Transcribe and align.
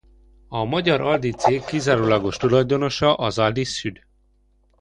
A 0.47 0.63
magyar 0.63 1.01
Aldi 1.01 1.31
cég 1.33 1.63
kizárólagos 1.65 2.37
tulajdonosa 2.37 3.15
az 3.15 3.37
Aldi 3.39 3.63
Süd. 3.63 4.01